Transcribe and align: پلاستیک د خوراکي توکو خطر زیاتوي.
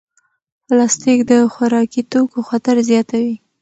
پلاستیک 0.65 1.19
د 1.31 1.31
خوراکي 1.53 2.01
توکو 2.11 2.39
خطر 2.49 2.75
زیاتوي. 2.89 3.35